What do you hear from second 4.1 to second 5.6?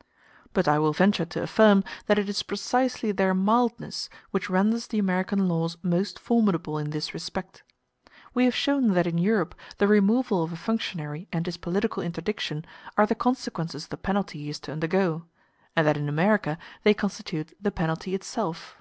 which renders the American